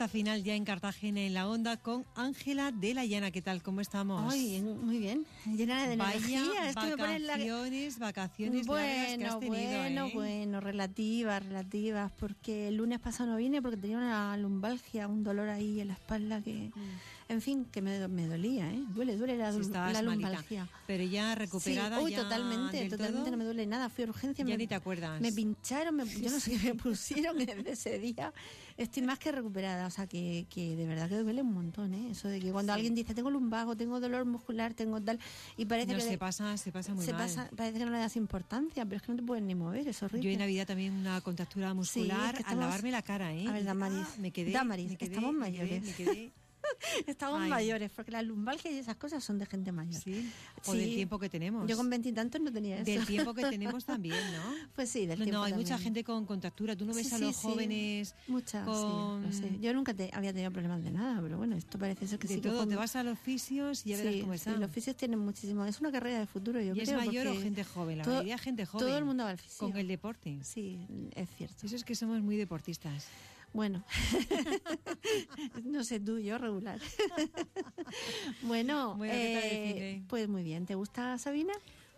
Esta 0.00 0.08
final 0.08 0.42
ya 0.42 0.54
en 0.54 0.64
Cartagena 0.64 1.20
en 1.20 1.34
la 1.34 1.46
onda 1.46 1.76
con 1.76 2.06
Ángela 2.16 2.72
de 2.72 2.94
la 2.94 3.04
Llana. 3.04 3.30
¿Qué 3.32 3.42
tal? 3.42 3.62
¿Cómo 3.62 3.82
estamos? 3.82 4.32
Ay, 4.32 4.62
muy 4.62 4.96
bien, 4.98 5.26
llena 5.44 5.86
de 5.86 5.94
Vaya 5.98 6.16
energía. 6.16 6.42
Pone 6.96 7.16
en 7.16 7.26
la- 7.26 7.32
vacaciones, 7.34 7.98
vacaciones 7.98 8.66
largas 8.66 9.18
que 9.18 9.24
has 9.26 9.34
Bueno, 9.34 9.38
tenido, 9.40 9.78
bueno, 9.78 10.06
¿eh? 10.06 10.10
bueno, 10.14 10.60
relativas, 10.62 11.44
relativas, 11.44 12.10
porque 12.18 12.68
el 12.68 12.76
lunes 12.76 12.98
pasado 12.98 13.32
no 13.32 13.36
vine 13.36 13.60
porque 13.60 13.76
tenía 13.76 13.98
una 13.98 14.34
lumbalgia, 14.38 15.06
un 15.06 15.22
dolor 15.22 15.50
ahí 15.50 15.80
en 15.82 15.88
la 15.88 15.92
espalda 15.94 16.40
que, 16.40 16.70
en 17.30 17.40
fin, 17.40 17.64
que 17.66 17.80
me, 17.80 18.06
me 18.08 18.26
dolía, 18.26 18.70
¿eh? 18.72 18.82
Duele, 18.88 19.16
duele 19.16 19.36
la. 19.36 19.52
Si 19.52 19.58
lumbalgia. 19.58 20.66
Pero 20.86 21.04
ya 21.04 21.34
recuperada, 21.36 21.98
sí, 21.98 22.04
uy, 22.04 22.10
ya 22.10 22.22
totalmente, 22.22 22.88
totalmente 22.88 23.20
todo? 23.22 23.30
no 23.30 23.36
me 23.36 23.44
duele 23.44 23.66
nada. 23.66 23.88
Fui 23.88 24.04
a 24.04 24.08
urgencia, 24.08 24.44
Ya 24.44 24.50
me, 24.50 24.56
ni 24.58 24.66
te 24.66 24.74
acuerdas. 24.74 25.20
me 25.20 25.30
pincharon, 25.32 25.94
me- 25.96 26.04
yo 26.06 26.30
no 26.30 26.40
sé 26.40 26.50
qué 26.58 26.58
me 26.58 26.74
pusieron 26.82 27.38
desde 27.38 27.70
ese 27.70 27.98
día. 27.98 28.32
Estoy 28.76 29.02
más 29.04 29.18
que 29.18 29.30
recuperada, 29.30 29.86
o 29.86 29.90
sea, 29.90 30.06
que, 30.06 30.46
que 30.50 30.74
de 30.74 30.86
verdad 30.86 31.08
que 31.08 31.16
duele 31.18 31.42
un 31.42 31.52
montón, 31.52 31.94
¿eh? 31.94 32.10
Eso 32.10 32.28
de 32.28 32.40
que 32.40 32.50
cuando 32.50 32.72
Sí. 32.72 32.76
alguien 32.78 32.94
dice, 32.94 33.14
tengo 33.14 33.30
lumbago, 33.30 33.76
tengo 33.76 34.00
dolor 34.00 34.24
muscular, 34.24 34.74
tengo 34.74 35.00
tal, 35.00 35.18
y 35.56 35.66
parece 35.66 35.92
No, 35.92 35.98
que... 35.98 36.04
se 36.04 36.18
pasa, 36.18 36.56
se 36.56 36.72
pasa 36.72 36.94
muy 36.94 37.04
se 37.04 37.12
mal. 37.12 37.22
pasa, 37.22 37.48
parece 37.56 37.78
que 37.78 37.84
no 37.84 37.92
le 37.92 37.98
das 37.98 38.16
importancia, 38.16 38.84
pero 38.84 38.96
es 38.96 39.02
que 39.02 39.12
no 39.12 39.16
te 39.18 39.22
puedes 39.22 39.44
ni 39.44 39.54
mover, 39.54 39.86
es 39.86 40.02
horrible. 40.02 40.24
Yo 40.24 40.30
en 40.32 40.38
Navidad 40.38 40.66
también 40.66 40.94
una 40.94 41.20
contractura 41.20 41.72
muscular 41.74 42.34
que 42.36 42.42
al 42.44 42.58
lavarme 42.58 42.90
la 42.90 43.02
cara, 43.02 43.32
¿eh? 43.34 43.46
A 43.46 43.52
ver, 43.52 43.64
Damaris, 43.64 43.98
ah, 44.02 44.14
me 44.18 44.30
quedé, 44.32 44.50
Damaris, 44.50 44.90
me 44.90 44.96
quedé, 44.96 45.14
estamos 45.14 45.34
me 45.34 45.52
quedé, 45.52 45.58
mayores. 45.62 45.82
me 45.84 45.92
quedé, 45.94 46.32
Estamos 47.06 47.40
Ay. 47.42 47.50
mayores, 47.50 47.90
porque 47.94 48.10
la 48.10 48.22
lumbalgia 48.22 48.70
y 48.70 48.78
esas 48.78 48.96
cosas 48.96 49.22
son 49.24 49.38
de 49.38 49.46
gente 49.46 49.72
mayor. 49.72 50.00
sí. 50.02 50.30
O 50.66 50.72
Sí. 50.72 50.78
del 50.78 50.94
tiempo 50.94 51.18
que 51.18 51.28
tenemos. 51.28 51.68
Yo 51.68 51.76
con 51.76 51.88
veintitantos 51.88 52.40
no 52.40 52.52
tenía 52.52 52.76
eso. 52.76 52.84
Del 52.84 53.06
tiempo 53.06 53.32
que 53.34 53.42
tenemos 53.50 53.84
también, 53.84 54.16
¿no? 54.32 54.54
Pues 54.74 54.90
sí, 54.90 55.06
del 55.06 55.18
No, 55.18 55.24
tiempo 55.24 55.38
no, 55.38 55.44
hay 55.44 55.54
mucha 55.54 55.78
gente 55.78 56.04
con 56.04 56.26
contractura. 56.26 56.76
Tú 56.76 56.84
no 56.84 56.92
ves 56.94 57.08
Sí, 57.08 57.14
a 57.14 57.18
los 57.18 57.36
jóvenes 57.36 58.14
Muchas, 58.28 58.64
con- 58.66 59.22
sí, 59.32 59.40
lo 59.42 59.48
sé. 59.48 59.58
Yo 59.60 59.72
nunca 59.72 59.94
te, 59.94 60.10
había 60.12 60.32
tenido 60.32 60.50
problemas 60.50 60.82
de 60.82 60.90
nada, 60.90 61.20
pero 61.22 61.38
bueno, 61.38 61.56
esto 61.56 61.78
parece 61.78 62.06
ser 62.06 62.18
que 62.18 62.28
de 62.28 62.34
sí. 62.34 62.40
que 62.40 62.48
todo. 62.48 62.58
Te 62.58 62.64
cuando- 62.66 62.76
vas 62.78 62.96
a 62.96 63.02
los 63.02 63.18
fisios 63.18 63.86
y 63.86 63.90
ya 63.90 63.96
verás 63.96 64.14
cómo 64.20 64.32
sí, 64.32 64.36
están. 64.36 64.60
los 64.60 64.70
fisios 64.70 64.96
tienen 64.96 65.18
muchísimo. 65.18 65.64
Es 65.64 65.80
una 65.80 65.90
carrera 65.92 66.20
de 66.20 66.26
futuro, 66.26 66.60
yo 66.60 66.74
¿Y 66.74 66.80
es 66.80 66.88
creo. 66.88 66.98
mayor 67.00 67.26
o 67.28 67.40
gente 67.40 67.64
joven? 67.64 67.98
La 67.98 68.04
todo- 68.04 68.14
mayoría 68.14 68.38
gente 68.38 68.66
joven. 68.66 68.86
Todo 68.86 68.98
el 68.98 69.04
mundo 69.04 69.24
va 69.24 69.30
al 69.30 69.38
fisio. 69.38 69.58
Con 69.68 69.76
el 69.76 69.88
deporte. 69.88 70.38
Sí, 70.42 70.78
es 71.14 71.28
cierto. 71.36 71.66
Eso 71.66 71.76
es 71.76 71.84
que 71.84 71.94
somos 71.94 72.20
muy 72.22 72.36
deportistas. 72.36 73.06
Bueno, 73.52 73.84
no 75.64 75.82
sé 75.84 75.98
tú, 76.00 76.18
yo 76.18 76.38
regular. 76.38 76.78
bueno, 78.42 78.94
Bueno, 78.96 79.12
¿qué 79.12 79.32
tal 79.34 79.44
el 79.44 79.82
eh, 79.82 80.02
pues 80.08 80.28
muy 80.28 80.42
bien. 80.42 80.66
¿Te 80.66 80.74
gusta 80.74 81.18
Sabina? 81.18 81.52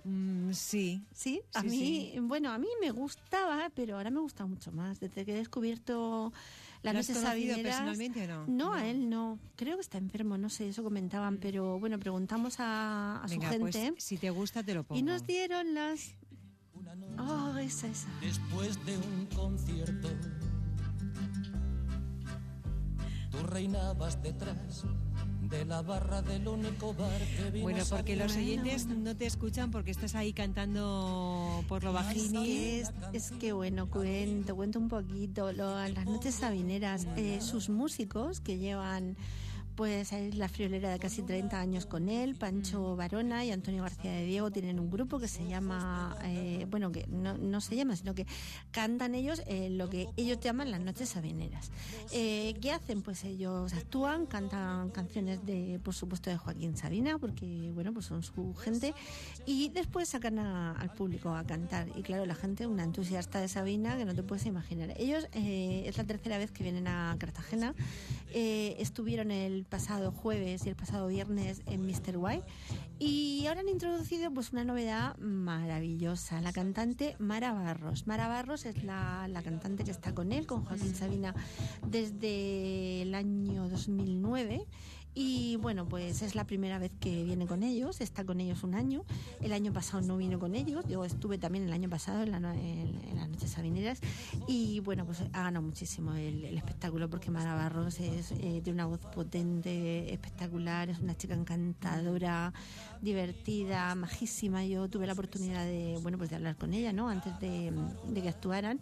Mm, 0.04 0.52
sí. 0.52 1.02
Sí, 1.14 1.40
a 1.54 1.60
Sí, 1.62 1.68
mí, 1.68 2.10
sí. 2.14 2.20
bueno, 2.20 2.50
a 2.50 2.58
mí 2.58 2.66
me 2.80 2.90
gustaba, 2.90 3.70
pero 3.74 3.96
ahora 3.96 4.10
me 4.10 4.20
gusta 4.20 4.46
mucho 4.46 4.72
más. 4.72 4.98
Desde 4.98 5.24
que 5.24 5.32
he 5.32 5.36
descubierto 5.36 6.32
la 6.82 6.92
¿Lo 6.92 6.98
has 6.98 7.08
noche 7.08 7.20
sabineras. 7.20 7.62
personalmente 7.62 8.24
o 8.24 8.26
no? 8.28 8.46
No, 8.48 8.72
a 8.72 8.88
él 8.88 9.08
no. 9.08 9.38
Creo 9.54 9.76
que 9.76 9.82
está 9.82 9.98
enfermo, 9.98 10.36
no 10.38 10.48
sé, 10.50 10.68
eso 10.70 10.82
comentaban, 10.82 11.36
pero 11.38 11.78
bueno, 11.78 11.98
preguntamos 11.98 12.56
a, 12.58 13.22
a 13.22 13.28
su 13.28 13.34
Venga, 13.34 13.50
gente 13.50 13.92
pues 13.92 14.04
si 14.04 14.16
te 14.16 14.30
gusta 14.30 14.62
te 14.64 14.74
lo 14.74 14.82
pongo. 14.84 14.98
y 14.98 15.02
nos 15.02 15.24
dieron 15.26 15.74
las. 15.74 16.14
Oh, 17.18 17.56
esa, 17.58 17.86
esa. 17.88 18.08
Después 18.20 18.84
de 18.84 18.96
un 18.96 19.26
concierto, 19.26 20.08
tú 23.42 23.46
reinabas 23.46 24.22
detrás 24.22 24.84
de 25.42 25.64
la 25.66 25.82
barra 25.82 26.22
del 26.22 26.48
único 26.48 26.94
bar 26.94 27.20
que 27.20 27.60
Bueno, 27.60 27.84
porque 27.88 28.16
los 28.16 28.36
oyentes 28.36 28.86
no 28.86 29.14
te 29.14 29.26
escuchan 29.26 29.70
porque 29.70 29.90
estás 29.90 30.14
ahí 30.14 30.32
cantando 30.32 31.64
por 31.68 31.84
lo 31.84 31.94
es, 32.00 32.90
es 33.12 33.32
que 33.32 33.52
bueno, 33.52 33.90
cuento, 33.90 34.56
cuento 34.56 34.78
un 34.78 34.88
poquito. 34.88 35.52
Lo, 35.52 35.76
las 35.76 36.06
noches 36.06 36.36
sabineras, 36.36 37.06
eh, 37.16 37.40
sus 37.40 37.68
músicos 37.68 38.40
que 38.40 38.58
llevan 38.58 39.16
pues 39.76 40.12
es 40.12 40.36
la 40.36 40.48
friolera 40.48 40.90
de 40.90 40.98
casi 40.98 41.22
30 41.22 41.58
años 41.58 41.86
con 41.86 42.08
él, 42.08 42.34
Pancho 42.34 42.96
Varona 42.96 43.44
y 43.44 43.50
Antonio 43.50 43.82
García 43.82 44.12
de 44.12 44.24
Diego 44.24 44.50
tienen 44.50 44.78
un 44.78 44.90
grupo 44.90 45.18
que 45.18 45.28
se 45.28 45.46
llama, 45.46 46.16
eh, 46.24 46.66
bueno, 46.70 46.92
que 46.92 47.06
no, 47.08 47.36
no 47.38 47.60
se 47.60 47.76
llama, 47.76 47.96
sino 47.96 48.14
que 48.14 48.26
cantan 48.70 49.14
ellos 49.14 49.42
eh, 49.46 49.70
lo 49.70 49.88
que 49.88 50.08
ellos 50.16 50.40
llaman 50.40 50.70
las 50.70 50.80
noches 50.80 51.08
sabineras. 51.08 51.70
Eh, 52.12 52.54
¿Qué 52.60 52.70
hacen? 52.70 53.02
Pues 53.02 53.24
ellos 53.24 53.72
actúan, 53.72 54.26
cantan 54.26 54.90
canciones 54.90 55.44
de, 55.44 55.80
por 55.82 55.94
supuesto, 55.94 56.30
de 56.30 56.36
Joaquín 56.36 56.76
Sabina, 56.76 57.18
porque, 57.18 57.70
bueno, 57.74 57.92
pues 57.92 58.06
son 58.06 58.22
su 58.22 58.54
gente, 58.54 58.94
y 59.46 59.70
después 59.70 60.08
sacan 60.08 60.38
al 60.38 60.90
público 60.92 61.34
a 61.34 61.44
cantar. 61.44 61.88
Y 61.96 62.02
claro, 62.02 62.26
la 62.26 62.34
gente, 62.34 62.66
una 62.66 62.84
entusiasta 62.84 63.40
de 63.40 63.48
Sabina 63.48 63.96
que 63.96 64.04
no 64.04 64.14
te 64.14 64.22
puedes 64.22 64.46
imaginar. 64.46 64.94
Ellos, 64.96 65.28
eh, 65.32 65.84
es 65.86 65.96
la 65.96 66.04
tercera 66.04 66.38
vez 66.38 66.50
que 66.50 66.62
vienen 66.62 66.86
a 66.86 67.16
Cartagena, 67.18 67.74
eh, 68.34 68.76
estuvieron 68.78 69.30
el 69.30 69.61
pasado 69.64 70.12
jueves 70.12 70.66
y 70.66 70.68
el 70.68 70.76
pasado 70.76 71.08
viernes 71.08 71.62
en 71.66 71.86
Mr. 71.86 72.16
White 72.16 72.46
y 72.98 73.46
ahora 73.46 73.60
han 73.60 73.68
introducido 73.68 74.30
pues 74.32 74.52
una 74.52 74.64
novedad 74.64 75.16
maravillosa, 75.18 76.40
la 76.40 76.52
cantante 76.52 77.16
Mara 77.18 77.52
Barros. 77.52 78.06
Mara 78.06 78.28
Barros 78.28 78.64
es 78.66 78.84
la, 78.84 79.26
la 79.28 79.42
cantante 79.42 79.84
que 79.84 79.90
está 79.90 80.14
con 80.14 80.32
él, 80.32 80.46
con 80.46 80.64
Joaquín 80.64 80.94
Sabina, 80.94 81.34
desde 81.86 83.02
el 83.02 83.14
año 83.14 83.68
2009. 83.68 84.66
Y 85.14 85.56
bueno, 85.56 85.86
pues 85.86 86.22
es 86.22 86.34
la 86.34 86.46
primera 86.46 86.78
vez 86.78 86.90
que 86.98 87.22
viene 87.24 87.46
con 87.46 87.62
ellos, 87.62 88.00
está 88.00 88.24
con 88.24 88.40
ellos 88.40 88.62
un 88.62 88.74
año. 88.74 89.04
El 89.42 89.52
año 89.52 89.70
pasado 89.72 90.02
no 90.02 90.16
vino 90.16 90.38
con 90.38 90.54
ellos, 90.54 90.86
yo 90.88 91.04
estuve 91.04 91.36
también 91.36 91.64
el 91.64 91.72
año 91.72 91.90
pasado 91.90 92.22
en, 92.22 92.30
la 92.32 92.38
en- 92.54 92.98
las 93.16 93.28
noches 93.28 93.50
sabineras 93.50 94.00
y 94.48 94.80
bueno, 94.80 95.04
pues 95.04 95.20
ha 95.20 95.42
ganado 95.42 95.62
muchísimo 95.64 96.14
el, 96.14 96.44
espectáculo 96.56 97.10
porque 97.10 97.30
Mara 97.30 97.54
Barros 97.54 98.00
es, 98.00 98.32
eh, 98.32 98.60
tiene 98.64 98.72
una 98.72 98.86
voz 98.86 99.00
potente, 99.00 100.12
espectacular, 100.12 100.88
es 100.88 100.98
una 101.00 101.14
chica 101.16 101.34
encantadora, 101.34 102.52
divertida, 103.02 103.94
majísima. 103.94 104.64
Yo 104.64 104.88
tuve 104.88 105.06
la 105.06 105.12
oportunidad 105.12 105.64
de, 105.66 105.98
bueno, 106.02 106.16
pues 106.18 106.30
de 106.30 106.36
hablar 106.36 106.56
con 106.56 106.72
ella, 106.72 106.92
¿no? 106.92 107.08
Antes 107.08 107.38
de, 107.40 107.72
de 108.08 108.22
que 108.22 108.28
actuaran 108.28 108.80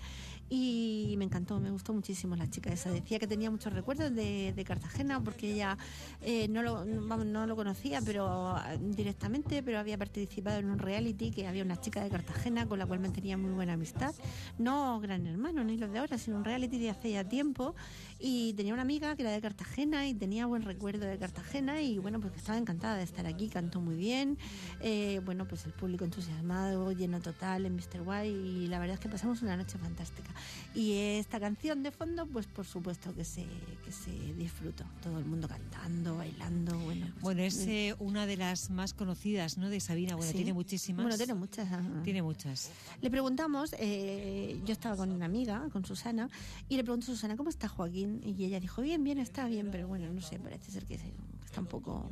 y 0.53 1.15
me 1.16 1.25
encantó, 1.25 1.61
me 1.61 1.71
gustó 1.71 1.94
muchísimo 1.94 2.34
la 2.34 2.50
chica 2.50 2.72
esa. 2.72 2.91
Decía 2.91 3.21
que 3.21 3.28
tenía 3.28 3.53
muchos 3.53 3.72
recuerdos 3.72 4.12
de, 4.12 4.65
Cartagena 4.66 5.22
porque 5.22 5.53
ella 5.53 5.78
eh, 6.22 6.47
no, 6.49 6.62
lo, 6.62 6.84
vamos, 7.06 7.25
no 7.25 7.47
lo 7.47 7.56
conocía 7.56 8.00
pero 8.05 8.27
ah, 8.27 8.77
directamente, 8.78 9.62
pero 9.62 9.78
había 9.78 9.97
participado 9.97 10.59
en 10.59 10.71
un 10.71 10.78
reality 10.78 11.31
que 11.31 11.47
había 11.47 11.65
una 11.65 11.81
chica 11.81 12.05
de 12.05 12.10
Cartagena 12.10 12.66
con 12.66 12.78
la 12.78 12.87
cual 12.87 13.00
mantenía 13.00 13.37
muy 13.37 13.53
buena 13.53 13.75
amistad. 13.75 14.15
No 14.59 15.00
Gran 15.00 15.27
Hermano, 15.27 15.65
ni 15.65 15.78
los 15.78 15.91
de 15.93 16.00
ahora, 16.00 16.19
sino 16.19 16.37
un 16.37 16.44
reality 16.44 16.78
de 16.78 16.91
hace 16.91 17.12
ya 17.12 17.25
tiempo. 17.25 17.75
Y 18.19 18.53
tenía 18.55 18.75
una 18.75 18.83
amiga 18.83 19.16
que 19.16 19.22
era 19.22 19.31
de 19.31 19.41
Cartagena 19.41 20.06
y 20.09 20.15
tenía 20.15 20.47
buen 20.47 20.62
recuerdo 20.62 21.06
de 21.06 21.16
Cartagena 21.16 21.81
y 21.81 21.99
bueno, 21.99 22.21
pues 22.21 22.37
estaba 22.37 22.59
encantada 22.59 22.97
de 22.97 23.05
estar 23.05 23.27
aquí, 23.27 23.49
cantó 23.49 23.81
muy 23.81 23.97
bien. 23.97 24.37
Eh, 24.81 25.21
bueno, 25.25 25.47
pues 25.47 25.65
el 25.65 25.72
público 25.72 26.05
entusiasmado, 26.05 26.93
lleno 26.93 27.21
total 27.21 27.66
en 27.66 27.77
Mr. 27.77 28.03
White 28.05 28.28
y 28.28 28.66
la 28.66 28.78
verdad 28.78 28.94
es 28.94 29.00
que 29.00 29.09
pasamos 29.09 29.43
una 29.43 29.56
noche 29.56 29.78
fantástica. 29.78 30.34
Y 30.75 30.93
esta 31.19 31.41
canción 31.41 31.83
de 31.83 31.91
fondo, 31.91 32.27
pues 32.27 32.47
por 32.47 32.67
supuesto 32.67 33.15
que 33.15 33.25
se, 33.25 33.45
que 33.84 33.93
se 33.93 34.11
disfrutó. 34.34 34.84
Todo 35.03 35.19
el 35.19 35.25
mundo 35.25 35.49
cantando, 35.49 36.17
bailando, 36.17 36.78
bueno. 36.78 37.06
pues, 37.12 37.23
Bueno, 37.23 37.43
es 37.43 37.67
mm, 37.67 37.71
eh, 37.71 37.95
una 37.99 38.27
de 38.27 38.37
las 38.37 38.71
más 38.71 38.95
conocidas, 38.95 39.59
¿no? 39.59 39.69
De 39.69 39.81
Sabina. 39.81 40.17
Bueno, 40.17 40.31
sí. 40.31 40.37
tiene 40.37 40.53
muchísimas. 40.53 41.05
Bueno, 41.05 41.17
tiene 41.17 41.34
muchas. 41.34 41.69
Tiene 42.05 42.23
muchas. 42.23 42.71
Le 43.01 43.11
preguntamos, 43.11 43.75
eh, 43.78 44.61
yo 44.65 44.73
estaba 44.73 44.97
con 44.97 45.11
una 45.11 45.27
amiga, 45.27 45.69
con 45.73 45.84
Susana, 45.84 46.28
y 46.69 46.77
le 46.77 46.84
pregunto 46.84 47.05
a 47.11 47.15
Susana, 47.15 47.37
¿cómo 47.37 47.51
está 47.51 47.69
Joaquín? 47.69 48.21
Y 48.25 48.45
ella 48.45 48.61
dijo, 48.61 48.83
bien, 48.83 49.03
bien, 49.03 49.19
está 49.19 49.47
bien, 49.49 49.71
pero 49.71 49.89
bueno, 49.89 50.13
no 50.13 50.21
sé, 50.21 50.39
parece 50.39 50.71
ser 50.71 50.84
que 50.84 50.98
está 51.45 51.60
un 51.60 51.66
poco 51.66 52.09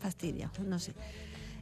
fastidiado, 0.00 0.64
no 0.64 0.78
sé. 0.78 0.94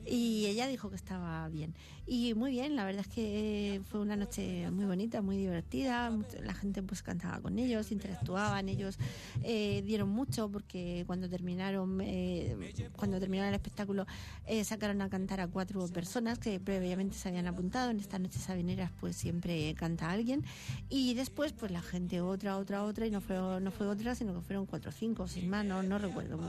Y 0.06 0.46
ella 0.46 0.66
dijo 0.66 0.90
que 0.90 0.96
estaba 0.96 1.48
bien. 1.48 1.74
Y 2.04 2.34
muy 2.34 2.50
bien, 2.50 2.74
la 2.74 2.84
verdad 2.84 3.04
es 3.08 3.14
que 3.14 3.80
fue 3.88 4.00
una 4.00 4.16
noche 4.16 4.68
muy 4.72 4.84
bonita, 4.86 5.22
muy 5.22 5.36
divertida. 5.36 6.10
La 6.42 6.52
gente 6.52 6.82
pues 6.82 7.02
cantaba 7.02 7.40
con 7.40 7.58
ellos, 7.58 7.92
interactuaban, 7.92 8.68
ellos 8.68 8.98
eh, 9.44 9.82
dieron 9.86 10.08
mucho 10.08 10.50
porque 10.50 11.04
cuando 11.06 11.28
terminaron 11.28 12.00
eh, 12.02 12.56
cuando 12.96 13.20
terminaron 13.20 13.50
el 13.50 13.54
espectáculo 13.54 14.06
eh, 14.46 14.64
sacaron 14.64 15.00
a 15.00 15.08
cantar 15.08 15.40
a 15.40 15.46
cuatro 15.46 15.86
personas 15.88 16.38
que 16.40 16.58
previamente 16.58 17.16
se 17.16 17.28
habían 17.28 17.46
apuntado. 17.46 17.90
En 17.90 18.00
estas 18.00 18.20
noches 18.20 18.42
sabineras 18.42 18.90
pues 18.98 19.14
siempre 19.14 19.72
canta 19.74 20.10
alguien. 20.10 20.44
Y 20.88 21.14
después 21.14 21.52
pues 21.52 21.70
la 21.70 21.82
gente 21.82 22.20
otra, 22.20 22.56
otra, 22.58 22.82
otra 22.82 23.06
y 23.06 23.12
no 23.12 23.20
fue, 23.20 23.36
no 23.60 23.70
fue 23.70 23.86
otra, 23.86 24.16
sino 24.16 24.34
que 24.34 24.40
fueron 24.40 24.66
cuatro, 24.66 24.90
cinco, 24.90 25.28
seis 25.28 25.46
más, 25.46 25.64
no, 25.64 25.84
no 25.84 25.98
recuerdo. 25.98 26.40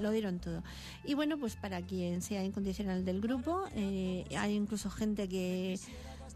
Lo 0.00 0.10
dieron 0.10 0.40
todo. 0.40 0.64
Y 1.04 1.14
bueno, 1.14 1.38
pues 1.38 1.54
para 1.54 1.80
quien 1.82 2.22
sea 2.22 2.44
incondicional 2.44 2.95
del 3.04 3.20
grupo, 3.20 3.64
eh, 3.74 4.24
hay 4.36 4.54
incluso 4.54 4.90
gente 4.90 5.28
que 5.28 5.78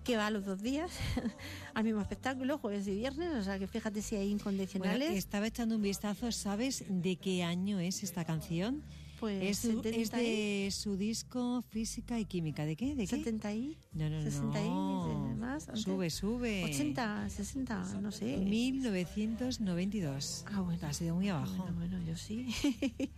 que 0.05 0.17
va 0.17 0.31
los 0.31 0.45
dos 0.45 0.63
días 0.63 0.91
al 1.75 1.85
mismo 1.85 2.01
espectáculo, 2.01 2.59
jueves 2.59 2.87
y 2.89 2.95
viernes, 2.95 3.35
o 3.35 3.43
sea 3.43 3.59
que 3.59 3.67
fíjate 3.67 4.03
si 4.03 4.17
hay 4.17 4.31
incondicionales. 4.31 5.09
Bueno, 5.09 5.19
estaba 5.19 5.47
echando 5.47 5.77
un 5.77 5.83
vistazo, 5.83 6.33
¿sabes 6.33 6.85
de 6.89 7.17
qué 7.17 7.43
año 7.45 7.79
es 7.81 8.03
esta 8.03 8.25
canción? 8.25 8.83
Pues 9.21 9.43
es, 9.43 9.59
su- 9.59 9.83
70 9.83 9.91
es 10.01 10.11
de 10.11 10.69
su 10.73 10.97
disco 10.97 11.63
Física 11.69 12.19
y 12.19 12.25
Química. 12.25 12.65
¿De 12.65 12.75
qué? 12.75 12.95
¿De 12.97 13.07
qué? 13.07 13.17
70 13.19 13.53
y 13.55 13.77
No, 13.93 14.09
no, 14.09 14.23
60 14.23 14.65
y 14.65 14.69
no. 14.69 15.27
demás, 15.29 15.69
antes. 15.69 15.83
Sube, 15.85 16.09
sube. 16.11 16.65
80, 16.65 17.29
60, 17.29 18.01
no 18.01 18.11
sé. 18.11 18.39
1992. 18.39 20.45
Ah, 20.51 20.61
bueno. 20.61 20.87
Ha 20.87 20.93
sido 20.93 21.15
muy 21.15 21.29
abajo. 21.29 21.55
Bueno, 21.65 21.75
bueno, 21.79 21.99
yo 22.07 22.17
sí. 22.17 22.49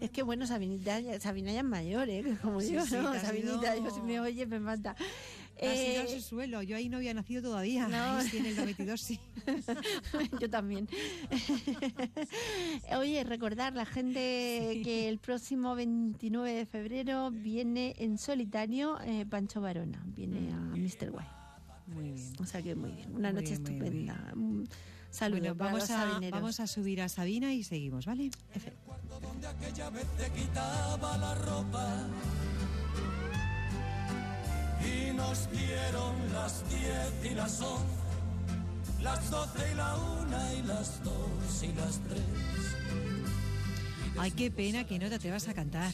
es 0.00 0.10
que 0.10 0.22
bueno, 0.22 0.46
Sabinita, 0.46 1.00
Sabina 1.20 1.52
ya 1.52 1.60
es 1.60 1.64
mayor, 1.64 2.08
¿eh? 2.08 2.36
Como 2.42 2.60
Sí, 2.60 2.72
yo, 2.72 2.84
sí, 2.84 2.94
¿no? 2.96 3.12
Sabinita, 3.20 3.76
ido- 3.76 3.84
yo 3.84 3.90
si 3.94 4.00
me 4.02 4.20
oye 4.20 4.46
me 4.46 4.60
mata. 4.60 4.96
Eh, 5.58 6.06
su 6.08 6.20
suelo. 6.20 6.62
Yo 6.62 6.76
ahí 6.76 6.88
no 6.88 6.96
había 6.96 7.14
nacido 7.14 7.42
todavía. 7.42 7.88
No. 7.88 8.16
Ahí 8.16 8.28
sí, 8.28 8.38
en 8.38 8.46
el 8.46 8.56
92 8.56 9.00
sí. 9.00 9.20
Yo 10.40 10.50
también. 10.50 10.88
Oye, 12.98 13.24
recordar 13.24 13.74
la 13.74 13.86
gente 13.86 14.80
que 14.84 15.08
el 15.08 15.18
próximo 15.18 15.74
29 15.74 16.52
de 16.52 16.66
febrero 16.66 17.30
viene 17.30 17.94
en 17.98 18.18
solitario 18.18 18.98
eh, 19.02 19.26
Pancho 19.28 19.60
Varona, 19.60 20.02
viene 20.06 20.52
a 20.52 20.56
Mr. 20.56 21.10
White. 21.10 21.30
Muy 21.86 22.12
bien. 22.12 22.32
O 22.40 22.46
sea 22.46 22.62
que 22.62 22.74
muy 22.74 22.92
bien, 22.92 23.14
una 23.14 23.30
Muy 23.32 23.42
noche 23.42 23.56
bien, 23.58 23.66
estupenda. 23.66 24.32
Un 24.34 24.68
saludo 25.10 25.40
Bueno, 25.40 25.54
vamos 25.54 25.90
a, 25.90 26.20
vamos 26.30 26.60
a 26.60 26.66
subir 26.66 27.02
a 27.02 27.08
Sabina 27.08 27.52
y 27.52 27.62
seguimos, 27.62 28.06
¿vale? 28.06 28.30
donde 29.22 29.46
aquella 29.46 29.90
vez 29.90 30.06
te 30.16 30.30
quitaba 30.30 31.16
la 31.18 31.34
ropa 31.36 32.06
y 34.86 35.12
nos 35.14 35.50
dieron 35.50 36.32
las 36.32 36.62
diez 36.68 37.32
y 37.32 37.34
las 37.34 37.60
once, 37.60 37.84
las 39.02 39.30
doce 39.30 39.72
y 39.72 39.74
la 39.74 39.96
una 39.96 40.54
y 40.54 40.62
las 40.62 41.02
dos 41.02 41.62
y 41.62 41.72
las 41.72 42.00
tres. 42.08 42.22
Ay, 44.16 44.30
qué 44.30 44.50
pena 44.50 44.84
que 44.84 44.98
no 44.98 45.08
te 45.08 45.16
atrevas 45.16 45.48
a 45.48 45.54
cantar. 45.54 45.92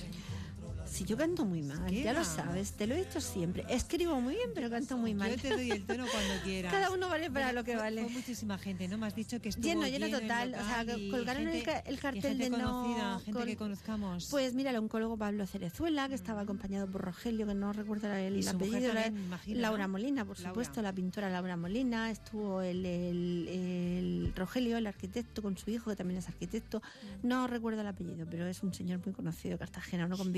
Si 0.90 1.04
yo 1.04 1.16
canto 1.16 1.44
muy 1.44 1.62
mal, 1.62 1.86
¿Qué 1.88 2.02
ya 2.02 2.12
lo 2.12 2.24
sabes, 2.24 2.72
te 2.72 2.86
lo 2.86 2.94
he 2.96 3.04
dicho 3.04 3.20
siempre. 3.20 3.64
Escribo 3.68 4.20
muy 4.20 4.34
bien, 4.34 4.50
pero 4.54 4.68
canto 4.68 4.96
muy 4.98 5.14
mal. 5.14 5.30
Yo 5.30 5.36
te 5.40 5.50
doy 5.50 5.70
el 5.70 5.84
tono 5.86 6.04
cuando 6.10 6.34
quieras. 6.44 6.72
Cada 6.72 6.90
uno 6.90 7.08
vale 7.08 7.30
para 7.30 7.46
Bueno, 7.46 7.60
lo 7.60 7.64
que 7.64 7.76
vale. 7.76 8.02
Fue 8.02 8.10
muchísima 8.12 8.58
gente, 8.58 8.88
¿no? 8.88 8.98
Me 8.98 9.06
has 9.06 9.14
dicho 9.14 9.40
que 9.40 9.50
estuvo 9.50 9.64
Lleno, 9.64 9.86
lleno 9.86 10.06
el 10.06 10.12
total. 10.12 10.54
O 10.54 10.64
sea, 10.64 10.84
colgaron 11.10 11.46
el 11.46 11.52
gente- 11.62 11.82
el 11.86 11.94
y 11.94 11.98
cartel 11.98 12.22
gente 12.22 12.44
de 12.44 12.50
no- 12.50 12.56
conocida, 12.58 13.18
gente 13.20 13.32
col- 13.38 13.46
que 13.48 13.56
conozcamos. 13.56 14.28
Pues 14.30 14.54
mira, 14.54 14.70
el 14.70 14.76
oncólogo 14.78 15.16
Pablo 15.16 15.46
Cerezuela, 15.46 16.08
que 16.08 16.16
estaba 16.16 16.40
acompañado 16.40 16.88
por 16.90 17.02
Rogelio, 17.02 17.46
que 17.46 17.54
no 17.54 17.72
recuerdo 17.72 18.12
el, 18.12 18.46
apellido, 18.48 18.92
también, 18.92 19.16
imagino, 19.26 19.60
Laura 19.60 19.86
¿no? 19.86 19.92
Molina, 19.92 20.24
por 20.24 20.36
Laura. 20.38 20.50
supuesto, 20.50 20.82
la 20.82 20.92
pintora 20.92 21.30
Laura 21.30 21.56
Molina, 21.56 22.10
estuvo 22.10 22.62
el, 22.62 22.84
el- 22.84 23.48
el 23.48 24.32
Rogelio, 24.34 24.76
el 24.76 24.86
arquitecto, 24.88 25.40
con 25.40 25.56
su 25.56 25.70
hijo, 25.70 25.90
que 25.90 25.96
también 25.96 26.18
es 26.18 26.28
arquitecto, 26.28 26.82
no 27.22 27.46
recuerdo 27.46 27.80
el 27.82 27.86
apellido, 27.86 28.26
pero 28.28 28.46
es 28.48 28.62
un 28.64 28.74
señor 28.74 29.00
muy 29.04 29.14
conocido 29.14 29.52
de 29.54 29.58
Cartagena, 29.58 30.06
uno 30.06 30.16
con 30.18 30.32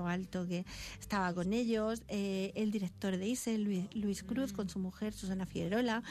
alto, 0.00 0.46
que 0.46 0.64
estaba 0.98 1.32
con 1.32 1.52
ellos, 1.52 2.02
eh, 2.08 2.52
el 2.54 2.70
director 2.70 3.16
de 3.16 3.28
ISE, 3.28 3.58
Luis, 3.58 3.84
Luis 3.94 4.22
Cruz, 4.22 4.52
con 4.52 4.68
su 4.68 4.78
mujer, 4.78 5.12
Susana 5.12 5.46
Figuerola, 5.46 6.02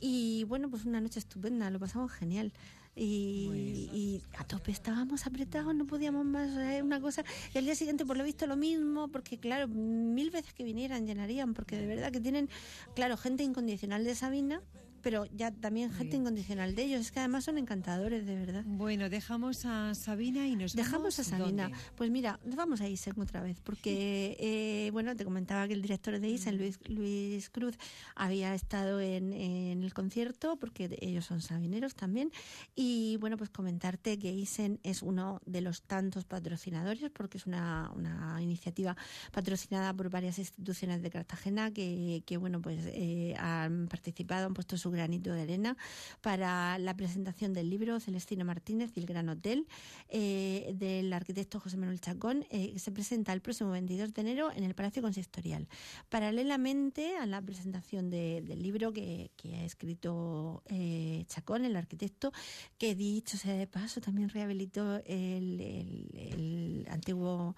y 0.00 0.44
bueno, 0.44 0.68
pues 0.68 0.84
una 0.84 1.00
noche 1.00 1.18
estupenda, 1.18 1.70
lo 1.70 1.78
pasamos 1.78 2.12
genial. 2.12 2.52
Y, 3.00 3.88
y 3.92 4.22
a 4.38 4.44
tope 4.44 4.72
estábamos 4.72 5.24
apretados, 5.24 5.72
no 5.72 5.86
podíamos 5.86 6.24
más, 6.24 6.50
eh, 6.58 6.82
una 6.82 7.00
cosa. 7.00 7.22
Y 7.54 7.58
al 7.58 7.64
día 7.64 7.76
siguiente, 7.76 8.04
por 8.04 8.16
lo 8.16 8.24
visto, 8.24 8.48
lo 8.48 8.56
mismo, 8.56 9.06
porque 9.06 9.38
claro, 9.38 9.68
mil 9.68 10.30
veces 10.32 10.52
que 10.52 10.64
vinieran 10.64 11.06
llenarían, 11.06 11.54
porque 11.54 11.76
de 11.76 11.86
verdad 11.86 12.10
que 12.10 12.20
tienen, 12.20 12.48
claro, 12.96 13.16
gente 13.16 13.44
incondicional 13.44 14.02
de 14.02 14.16
Sabina, 14.16 14.62
pero 15.02 15.26
ya 15.26 15.50
también 15.50 15.92
gente 15.92 16.16
incondicional 16.16 16.74
de 16.74 16.84
ellos. 16.84 17.00
Es 17.00 17.12
que 17.12 17.20
además 17.20 17.44
son 17.44 17.58
encantadores, 17.58 18.26
de 18.26 18.34
verdad. 18.34 18.64
Bueno, 18.66 19.08
dejamos 19.08 19.64
a 19.64 19.94
Sabina 19.94 20.46
y 20.46 20.56
nos 20.56 20.74
Dejamos 20.74 21.16
vamos, 21.16 21.18
a 21.18 21.24
Sabina. 21.24 21.64
¿dónde? 21.64 21.78
Pues 21.96 22.10
mira, 22.10 22.40
vamos 22.44 22.80
a 22.80 22.88
Isen 22.88 23.18
otra 23.20 23.42
vez, 23.42 23.60
porque, 23.60 24.36
eh, 24.40 24.90
bueno, 24.92 25.14
te 25.16 25.24
comentaba 25.24 25.66
que 25.66 25.74
el 25.74 25.82
director 25.82 26.18
de 26.18 26.28
Isen, 26.28 26.58
Luis, 26.58 26.78
Luis 26.88 27.50
Cruz, 27.50 27.78
había 28.14 28.54
estado 28.54 29.00
en, 29.00 29.32
en 29.32 29.82
el 29.82 29.94
concierto, 29.94 30.56
porque 30.56 30.96
ellos 31.00 31.24
son 31.24 31.40
sabineros 31.40 31.94
también. 31.94 32.30
Y 32.74 33.16
bueno, 33.18 33.36
pues 33.36 33.50
comentarte 33.50 34.18
que 34.18 34.32
Isen 34.32 34.80
es 34.82 35.02
uno 35.02 35.40
de 35.46 35.60
los 35.60 35.82
tantos 35.82 36.24
patrocinadores, 36.24 37.10
porque 37.10 37.38
es 37.38 37.46
una, 37.46 37.90
una 37.94 38.40
iniciativa 38.42 38.96
patrocinada 39.32 39.92
por 39.94 40.10
varias 40.10 40.38
instituciones 40.38 41.02
de 41.02 41.10
Cartagena 41.10 41.70
que, 41.72 42.22
que 42.26 42.36
bueno, 42.36 42.60
pues 42.60 42.80
eh, 42.86 43.34
han 43.38 43.88
participado, 43.88 44.46
han 44.46 44.54
puesto 44.54 44.76
su 44.76 44.87
granito 44.90 45.32
de 45.32 45.42
arena 45.42 45.76
para 46.20 46.78
la 46.78 46.96
presentación 46.96 47.52
del 47.52 47.70
libro 47.70 48.00
Celestino 48.00 48.44
Martínez 48.44 48.90
y 48.94 49.00
el 49.00 49.06
Gran 49.06 49.28
Hotel 49.28 49.66
eh, 50.08 50.72
del 50.74 51.12
arquitecto 51.12 51.60
José 51.60 51.76
Manuel 51.76 52.00
Chacón, 52.00 52.44
eh, 52.50 52.72
que 52.72 52.78
se 52.78 52.92
presenta 52.92 53.32
el 53.32 53.40
próximo 53.40 53.70
22 53.70 54.12
de 54.14 54.20
enero 54.20 54.50
en 54.54 54.64
el 54.64 54.74
Palacio 54.74 55.02
Consistorial. 55.02 55.68
Paralelamente 56.08 57.16
a 57.16 57.26
la 57.26 57.40
presentación 57.40 58.10
de- 58.10 58.42
del 58.42 58.62
libro 58.62 58.92
que, 58.92 59.30
que 59.36 59.54
ha 59.56 59.64
escrito 59.64 60.62
eh, 60.66 61.24
Chacón, 61.28 61.64
el 61.64 61.76
arquitecto, 61.76 62.32
que 62.76 62.94
dicho 62.94 63.36
sea 63.36 63.54
de 63.54 63.66
paso, 63.66 64.00
también 64.00 64.28
rehabilitó 64.28 64.96
el, 65.06 65.60
el- 65.60 66.10
el 66.14 66.86
antiguo 66.90 67.54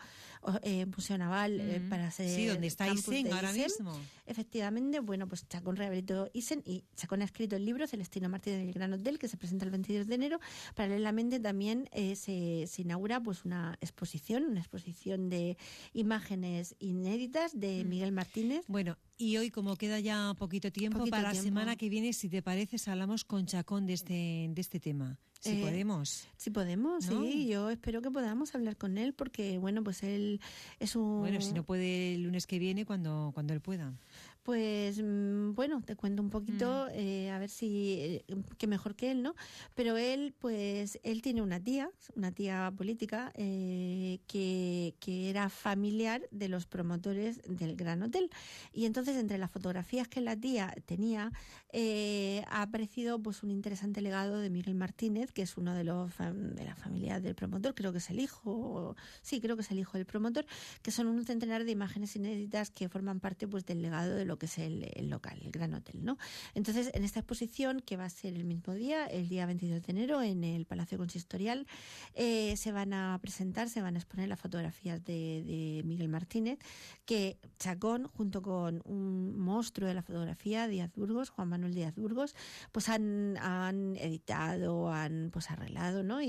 Museo 0.96 1.18
Naval 1.18 1.84
para 1.90 2.10
ser 2.10 2.28
Sí, 2.30 2.46
donde 2.46 2.66
está 2.66 2.86
Isen 2.88 3.30
ahora 3.32 3.52
mismo. 3.52 3.92
Efectivamente, 4.26 5.00
bueno, 5.00 5.26
pues 5.28 5.46
Chacón 5.48 5.76
rehabilitó 5.76 6.30
Isen 6.32 6.62
y 6.64 6.84
Chacón 6.96 7.19
ha 7.22 7.26
escrito 7.26 7.56
el 7.56 7.64
libro 7.64 7.86
Celestino 7.86 8.28
Martínez 8.28 8.60
del 8.60 8.72
Gran 8.72 8.92
Hotel, 8.92 9.18
que 9.18 9.28
se 9.28 9.36
presenta 9.36 9.64
el 9.64 9.70
22 9.70 10.06
de 10.06 10.14
enero. 10.14 10.40
Paralelamente 10.74 11.40
también 11.40 11.88
eh, 11.92 12.16
se, 12.16 12.66
se 12.66 12.82
inaugura 12.82 13.20
pues 13.20 13.44
una 13.44 13.76
exposición, 13.80 14.44
una 14.44 14.60
exposición 14.60 15.28
de 15.28 15.56
imágenes 15.92 16.76
inéditas 16.78 17.58
de 17.58 17.84
Miguel 17.84 18.12
Martínez. 18.12 18.64
Bueno, 18.68 18.96
y 19.16 19.36
hoy 19.36 19.50
como 19.50 19.76
queda 19.76 20.00
ya 20.00 20.34
poquito 20.38 20.72
tiempo, 20.72 20.98
Poquito 20.98 21.16
para 21.16 21.34
la 21.34 21.40
semana 21.40 21.76
que 21.76 21.88
viene, 21.88 22.12
si 22.12 22.28
te 22.28 22.42
pareces, 22.42 22.88
hablamos 22.88 23.24
con 23.24 23.46
Chacón 23.46 23.86
de 23.86 23.92
este, 23.92 24.48
de 24.50 24.60
este 24.60 24.80
tema. 24.80 25.18
Si 25.40 25.50
Eh, 25.50 25.62
podemos. 25.62 26.26
Si 26.36 26.50
podemos, 26.50 27.06
¿No? 27.06 27.22
sí, 27.22 27.46
yo 27.46 27.70
espero 27.70 28.02
que 28.02 28.10
podamos 28.10 28.54
hablar 28.54 28.76
con 28.76 28.98
él 28.98 29.14
porque, 29.14 29.58
bueno, 29.58 29.82
pues 29.82 30.02
él 30.02 30.40
es 30.78 30.96
un... 30.96 31.20
Bueno, 31.20 31.40
si 31.40 31.52
no 31.52 31.64
puede 31.64 32.14
el 32.14 32.24
lunes 32.24 32.46
que 32.46 32.58
viene, 32.58 32.84
cuando, 32.84 33.30
cuando 33.32 33.54
él 33.54 33.60
pueda. 33.60 33.94
Pues 34.42 35.00
mm, 35.02 35.52
bueno, 35.54 35.82
te 35.84 35.96
cuento 35.96 36.22
un 36.22 36.30
poquito, 36.30 36.86
Mm. 36.86 36.92
eh, 36.94 37.30
a 37.30 37.38
ver 37.38 37.50
si, 37.50 37.96
eh, 38.00 38.24
que 38.56 38.66
mejor 38.66 38.94
que 38.96 39.10
él, 39.10 39.22
¿no? 39.22 39.34
Pero 39.74 39.98
él, 39.98 40.34
pues, 40.38 40.98
él 41.02 41.20
tiene 41.20 41.42
una 41.42 41.60
tía, 41.60 41.90
una 42.16 42.32
tía 42.32 42.72
política, 42.76 43.32
eh, 43.34 44.18
que, 44.26 44.94
que 44.98 45.28
era 45.28 45.50
familiar 45.50 46.22
de 46.30 46.48
los 46.48 46.66
promotores 46.66 47.42
del 47.46 47.76
Gran 47.76 48.02
Hotel. 48.02 48.30
Y 48.72 48.86
entonces, 48.86 49.16
entre 49.18 49.36
las 49.36 49.50
fotografías 49.50 50.08
que 50.08 50.22
la 50.22 50.34
tía 50.36 50.74
tenía, 50.86 51.32
eh, 51.72 52.42
ha 52.48 52.62
aparecido 52.62 53.18
pues 53.22 53.42
un 53.42 53.50
interesante 53.50 54.00
legado 54.00 54.38
de 54.38 54.48
Miguel 54.48 54.74
Martínez, 54.74 55.32
que 55.32 55.42
es 55.42 55.56
uno 55.58 55.74
de 55.74 55.84
los 55.84 56.10
de 56.18 56.64
la 56.64 56.74
familia 56.76 57.20
del 57.20 57.34
promotor, 57.34 57.74
creo 57.74 57.92
que 57.92 57.98
es 57.98 58.10
el 58.10 58.20
hijo, 58.20 58.96
sí, 59.22 59.40
creo 59.40 59.56
que 59.56 59.62
es 59.62 59.70
el 59.70 59.78
hijo 59.78 59.98
del 59.98 60.06
promotor, 60.06 60.46
que 60.82 60.90
son 60.90 61.06
un 61.08 61.24
centenar 61.24 61.64
de 61.64 61.70
imágenes 61.70 62.16
inéditas 62.16 62.70
que 62.70 62.88
forman 62.88 63.20
parte 63.20 63.46
pues 63.46 63.64
del 63.66 63.82
legado 63.82 64.14
de 64.14 64.24
lo 64.30 64.38
que 64.38 64.46
es 64.46 64.58
el, 64.58 64.88
el 64.94 65.10
local, 65.10 65.38
el 65.44 65.50
Gran 65.50 65.74
Hotel, 65.74 66.04
¿no? 66.04 66.16
Entonces, 66.54 66.90
en 66.94 67.04
esta 67.04 67.20
exposición, 67.20 67.80
que 67.80 67.96
va 67.96 68.04
a 68.04 68.10
ser 68.10 68.34
el 68.34 68.44
mismo 68.44 68.72
día, 68.74 69.06
el 69.06 69.28
día 69.28 69.44
22 69.44 69.82
de 69.82 69.90
enero, 69.90 70.22
en 70.22 70.44
el 70.44 70.64
Palacio 70.66 70.96
Consistorial, 70.98 71.66
eh, 72.14 72.56
se 72.56 72.70
van 72.72 72.92
a 72.92 73.18
presentar, 73.20 73.68
se 73.68 73.82
van 73.82 73.96
a 73.96 73.98
exponer 73.98 74.28
las 74.28 74.38
fotografías 74.40 75.04
de, 75.04 75.42
de 75.44 75.82
Miguel 75.84 76.08
Martínez, 76.08 76.58
que 77.04 77.38
Chacón, 77.58 78.06
junto 78.06 78.40
con 78.40 78.80
un 78.84 79.36
monstruo 79.38 79.88
de 79.88 79.94
la 79.94 80.02
fotografía, 80.02 80.68
Díaz 80.68 80.92
Burgos, 80.94 81.30
Juan 81.30 81.48
Manuel 81.48 81.74
Díaz 81.74 81.94
Burgos, 81.96 82.36
pues 82.70 82.88
han, 82.88 83.36
han 83.38 83.96
editado, 83.96 84.92
han 84.92 85.30
pues 85.32 85.50
arreglado, 85.50 86.02
¿no? 86.04 86.22
Y, 86.22 86.28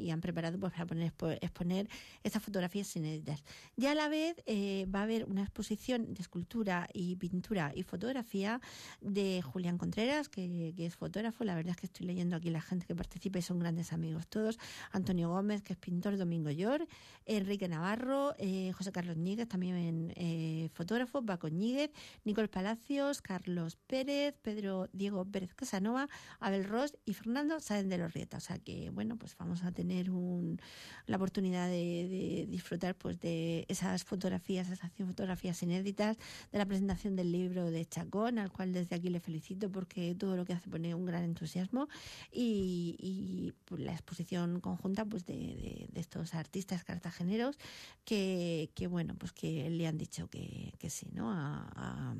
y 0.00 0.10
han 0.10 0.20
preparado 0.22 0.58
pues 0.58 0.72
para 0.72 0.86
poner, 0.86 1.12
expo- 1.12 1.38
exponer 1.40 1.88
estas 2.22 2.42
fotografías 2.42 2.96
inéditas. 2.96 3.44
Y 3.76 3.86
a 3.86 3.94
la 3.94 4.08
vez 4.08 4.36
eh, 4.46 4.86
va 4.94 5.00
a 5.00 5.02
haber 5.02 5.24
una 5.26 5.42
exposición 5.42 6.14
de 6.14 6.22
escultura 6.22 6.88
y 6.94 7.16
pintura 7.16 7.41
y 7.74 7.82
fotografía 7.82 8.60
de 9.00 9.42
Julián 9.42 9.76
Contreras, 9.76 10.28
que, 10.28 10.74
es 10.78 10.96
fotógrafo. 10.96 11.44
La 11.44 11.54
verdad 11.54 11.72
es 11.72 11.76
que 11.76 11.86
estoy 11.86 12.06
leyendo 12.06 12.36
aquí 12.36 12.50
la 12.50 12.60
gente 12.60 12.86
que 12.86 12.94
participa 12.94 13.38
y 13.38 13.42
son 13.42 13.58
grandes 13.58 13.92
amigos 13.92 14.26
todos. 14.28 14.58
Antonio 14.92 15.28
Gómez, 15.28 15.62
que 15.62 15.72
es 15.72 15.78
pintor, 15.78 16.16
Domingo 16.16 16.50
Llor, 16.50 16.86
Enrique 17.26 17.68
Navarro, 17.68 18.34
eh, 18.38 18.72
José 18.72 18.92
Carlos 18.92 19.16
Ñíguez, 19.16 19.48
también 19.48 20.12
eh, 20.16 20.70
fotógrafo, 20.72 21.24
Paco 21.24 21.48
Ñíguez, 21.48 21.90
Nicole 22.24 22.48
Palacios, 22.48 23.22
Carlos 23.22 23.76
Pérez, 23.86 24.34
Pedro 24.40 24.88
Diego 24.92 25.24
Pérez 25.24 25.54
Casanova, 25.54 26.08
Abel 26.40 26.64
Ross 26.64 26.96
y 27.04 27.14
Fernando 27.14 27.60
Sáenz 27.60 27.88
de 27.88 27.98
los 27.98 28.12
Rieta. 28.12 28.36
O 28.36 28.40
sea 28.40 28.58
que, 28.58 28.90
bueno, 28.90 29.16
pues 29.16 29.36
vamos 29.36 29.64
a 29.64 29.72
tener 29.72 30.10
un, 30.10 30.60
la 31.06 31.16
oportunidad 31.16 31.68
de, 31.68 32.08
de 32.08 32.46
disfrutar 32.48 32.94
pues 32.94 33.18
de 33.20 33.66
esas 33.68 34.04
fotografías, 34.04 34.70
esas 34.70 34.92
fotografías 34.92 35.62
inéditas, 35.62 36.16
de 36.52 36.58
la 36.58 36.66
presentación 36.66 37.16
del 37.16 37.31
libro 37.32 37.70
de 37.70 37.84
Chacón, 37.86 38.38
al 38.38 38.52
cual 38.52 38.72
desde 38.72 38.94
aquí 38.96 39.08
le 39.08 39.20
felicito 39.20 39.70
porque 39.70 40.14
todo 40.14 40.36
lo 40.36 40.44
que 40.44 40.52
hace 40.52 40.68
pone 40.70 40.94
un 40.94 41.04
gran 41.06 41.24
entusiasmo 41.24 41.88
y, 42.30 42.96
y, 42.98 43.52
la 43.76 43.92
exposición 43.92 44.60
conjunta 44.60 45.04
pues 45.04 45.24
de, 45.26 45.34
de- 45.34 45.88
de 45.90 46.00
estos 46.00 46.34
artistas 46.34 46.84
cartageneros 46.84 47.56
que, 48.04 48.70
que, 48.74 48.86
bueno, 48.86 49.14
pues 49.18 49.32
que 49.32 49.68
le 49.70 49.86
han 49.86 49.98
dicho 49.98 50.28
que, 50.28 50.72
que 50.78 50.90
sí, 50.90 51.08
¿no? 51.12 51.32
A, 51.32 51.68
a- 51.74 52.14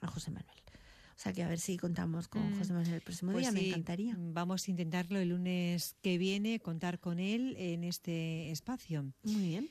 a 0.00 0.06
José 0.08 0.30
Manuel. 0.30 0.56
O 1.16 1.18
sea 1.24 1.32
que 1.32 1.44
a 1.44 1.48
ver 1.48 1.60
si 1.60 1.76
contamos 1.76 2.26
con 2.26 2.42
Mm, 2.50 2.58
José 2.58 2.72
Manuel 2.72 2.94
el 2.94 3.00
próximo 3.00 3.30
Pues 3.32 3.42
día, 3.42 3.52
me 3.52 3.60
sí, 3.60 3.68
encantaría. 3.68 4.16
Vamos 4.18 4.66
a 4.66 4.70
intentarlo 4.72 5.18
el 5.20 5.28
lunes 5.28 5.94
que 6.02 6.18
viene, 6.18 6.58
contar 6.58 6.98
con 6.98 7.20
él 7.20 7.54
en 7.56 7.84
este 7.84 8.50
espacio. 8.50 9.04
Muy 9.22 9.42
bien. 9.48 9.68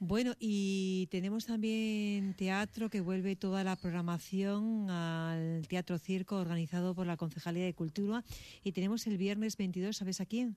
Bueno, 0.00 0.34
y 0.38 1.08
tenemos 1.10 1.46
también 1.46 2.34
teatro 2.34 2.88
que 2.88 3.00
vuelve 3.00 3.34
toda 3.34 3.64
la 3.64 3.74
programación 3.74 4.88
al 4.90 5.66
Teatro 5.66 5.98
Circo 5.98 6.36
organizado 6.36 6.94
por 6.94 7.04
la 7.08 7.16
Concejalía 7.16 7.64
de 7.64 7.74
Cultura. 7.74 8.24
Y 8.62 8.70
tenemos 8.70 9.08
el 9.08 9.18
viernes 9.18 9.56
22, 9.56 9.96
¿sabes 9.96 10.20
a 10.20 10.26
quién? 10.26 10.56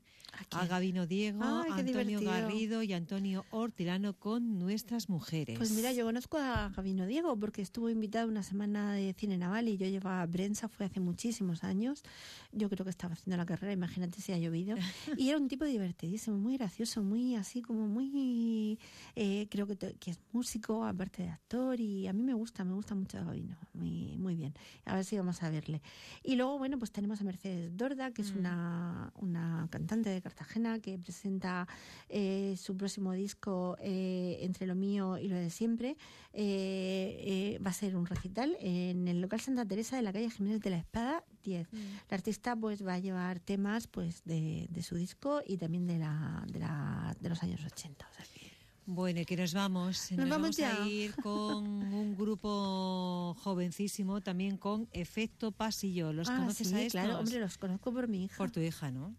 ¿A 0.51 0.61
A? 0.61 0.67
Gabino 0.67 1.07
Diego, 1.07 1.39
Ay, 1.43 1.71
Antonio 1.71 2.19
divertido. 2.19 2.31
Garrido 2.31 2.83
y 2.83 2.93
Antonio 2.93 3.43
Hortilano 3.49 4.13
con 4.13 4.59
Nuestras 4.59 5.09
Mujeres. 5.09 5.57
Pues 5.57 5.71
mira, 5.71 5.91
yo 5.91 6.05
conozco 6.05 6.37
a 6.37 6.69
Gabino 6.69 7.07
Diego 7.07 7.35
porque 7.35 7.63
estuvo 7.63 7.89
invitado 7.89 8.27
una 8.27 8.43
semana 8.43 8.93
de 8.93 9.11
cine 9.13 9.39
naval 9.39 9.67
y 9.67 9.77
yo 9.77 9.87
llevaba 9.87 10.25
prensa, 10.31 10.67
fue 10.67 10.85
hace 10.85 10.99
muchísimos 10.99 11.63
años. 11.63 12.03
Yo 12.51 12.69
creo 12.69 12.83
que 12.83 12.91
estaba 12.91 13.15
haciendo 13.15 13.37
la 13.37 13.47
carrera, 13.47 13.73
imagínate 13.73 14.21
si 14.21 14.33
ha 14.33 14.37
llovido. 14.37 14.75
Y 15.17 15.29
era 15.29 15.39
un 15.39 15.47
tipo 15.47 15.65
divertidísimo, 15.65 16.37
muy 16.37 16.57
gracioso, 16.57 17.01
muy 17.01 17.35
así 17.35 17.63
como 17.63 17.87
muy... 17.87 18.77
eh, 19.15 19.30
creo 19.49 19.67
que, 19.67 19.75
te- 19.75 19.95
que 19.95 20.11
es 20.11 20.19
músico, 20.31 20.83
aparte 20.85 21.23
de 21.23 21.29
actor, 21.29 21.79
y 21.79 22.07
a 22.07 22.13
mí 22.13 22.23
me 22.23 22.33
gusta, 22.33 22.63
me 22.63 22.73
gusta 22.73 22.95
mucho 22.95 23.17
Gabino, 23.25 23.57
muy, 23.73 24.17
muy 24.17 24.35
bien. 24.35 24.53
A 24.85 24.95
ver 24.95 25.05
si 25.05 25.17
vamos 25.17 25.41
a 25.43 25.49
verle. 25.49 25.81
Y 26.23 26.35
luego, 26.35 26.57
bueno, 26.57 26.77
pues 26.79 26.91
tenemos 26.91 27.21
a 27.21 27.23
Mercedes 27.23 27.75
Dorda, 27.75 28.11
que 28.11 28.21
es 28.21 28.33
Mm. 28.33 28.37
una, 28.39 29.13
una 29.15 29.67
cantante 29.69 30.09
de 30.09 30.21
Cartagena 30.21 30.79
que 30.79 30.97
presenta 30.99 31.67
eh, 32.09 32.55
su 32.57 32.75
próximo 32.77 33.11
disco 33.13 33.77
eh, 33.79 34.37
Entre 34.41 34.65
lo 34.67 34.75
mío 34.75 35.17
y 35.17 35.27
lo 35.27 35.35
de 35.35 35.49
siempre. 35.49 35.97
Eh, 36.33 37.55
eh, 37.55 37.59
va 37.65 37.69
a 37.71 37.73
ser 37.73 37.95
un 37.95 38.05
recital 38.05 38.55
en 38.59 39.07
el 39.07 39.21
local 39.21 39.39
Santa 39.41 39.65
Teresa 39.65 39.95
de 39.95 40.01
la 40.01 40.13
calle 40.13 40.29
Jiménez 40.29 40.61
de 40.61 40.69
la 40.69 40.77
Espada 40.77 41.23
10. 41.43 41.67
La 42.09 42.15
artista 42.17 42.55
pues 42.55 42.85
va 42.85 42.93
a 42.95 42.99
llevar 42.99 43.39
temas 43.39 43.87
pues 43.87 44.23
de, 44.25 44.67
de 44.69 44.81
su 44.83 44.95
disco 44.95 45.41
y 45.45 45.57
también 45.57 45.87
de 45.87 45.97
la, 45.97 46.43
de, 46.51 46.59
la, 46.59 47.15
de 47.19 47.29
los 47.29 47.41
años 47.43 47.63
80. 47.65 48.07
o 48.09 48.13
sea 48.15 48.25
que- 48.33 48.50
Bueno, 48.93 49.21
y 49.21 49.25
que 49.25 49.37
nos 49.37 49.53
vamos. 49.53 50.11
Nos 50.11 50.27
vamos 50.27 50.49
a 50.59 50.79
ya. 50.79 50.85
ir 50.87 51.15
con 51.15 51.65
un 52.01 52.15
grupo 52.17 53.35
jovencísimo, 53.41 54.19
también 54.21 54.57
con 54.57 54.89
Efecto 54.91 55.53
Pasillo. 55.53 56.11
¿Los 56.11 56.27
Ah, 56.29 56.37
conoces 56.39 56.67
sí, 56.67 56.75
a 56.75 56.81
estos? 56.81 56.91
claro, 57.01 57.19
hombre, 57.19 57.39
los 57.39 57.57
conozco 57.57 57.93
por 57.93 58.09
mi 58.09 58.25
hija. 58.25 58.35
Por 58.37 58.51
tu 58.51 58.59
hija, 58.59 58.91
¿no? 58.91 59.15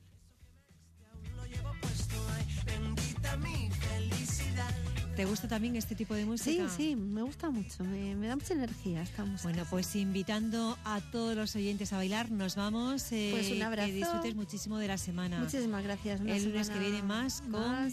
¿Te 5.17 5.27
gusta 5.27 5.47
también 5.47 5.77
este 5.77 5.95
tipo 5.95 6.15
de 6.15 6.23
Sí, 6.23 6.27
música? 6.29 6.69
sí, 6.71 6.97
me 6.97 7.21
gusta 7.23 7.51
mucho, 7.51 7.85
me, 7.85 8.17
me 8.17 8.29
da 8.29 8.35
mucha 8.35 8.55
energía 8.55 9.03
esta 9.03 9.25
música. 9.27 9.51
Bueno, 9.51 9.67
pues 9.69 9.95
invitando 9.95 10.79
a 10.85 11.03
todos 11.13 11.37
los 11.37 11.55
oyentes 11.55 11.93
a 11.93 11.97
bailar, 11.97 12.31
nos 12.31 12.57
vamos. 12.57 13.13
eh, 13.13 13.29
Pues 13.31 13.51
un 13.51 13.61
abrazo. 13.63 13.89
Que 13.89 13.93
disfrutes 13.95 14.35
muchísimo 14.35 14.79
de 14.79 14.89
la 14.89 14.97
semana. 14.97 15.39
Muchísimas 15.41 15.85
gracias. 15.85 16.21
El 16.23 16.45
lunes 16.47 16.71
que 16.71 16.79
viene 16.79 17.03
más 17.03 17.43
con 17.43 17.51
más. 17.53 17.93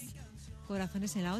Corazones 0.65 1.13
en 1.17 1.23
la. 1.23 1.35